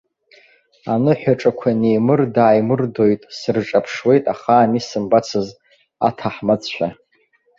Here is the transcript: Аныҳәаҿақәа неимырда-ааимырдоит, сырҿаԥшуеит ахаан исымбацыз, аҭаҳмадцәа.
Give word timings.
Аныҳәаҿақәа 0.93 1.69
неимырда-ааимырдоит, 1.79 3.21
сырҿаԥшуеит 3.37 4.23
ахаан 4.33 4.71
исымбацыз, 4.79 5.47
аҭаҳмадцәа. 6.07 6.87